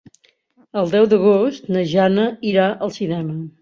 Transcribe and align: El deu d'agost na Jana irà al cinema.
El 0.81 0.89
deu 0.95 1.05
d'agost 1.13 1.71
na 1.77 1.87
Jana 1.95 2.29
irà 2.57 2.69
al 2.75 2.99
cinema. 3.01 3.43